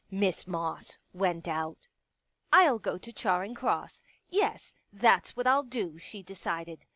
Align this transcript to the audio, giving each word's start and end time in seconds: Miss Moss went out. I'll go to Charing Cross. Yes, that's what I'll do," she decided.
Miss 0.09 0.47
Moss 0.47 0.97
went 1.13 1.47
out. 1.47 1.87
I'll 2.51 2.79
go 2.79 2.97
to 2.97 3.13
Charing 3.13 3.53
Cross. 3.53 4.01
Yes, 4.31 4.73
that's 4.91 5.35
what 5.37 5.45
I'll 5.45 5.61
do," 5.61 5.99
she 5.99 6.23
decided. 6.23 6.85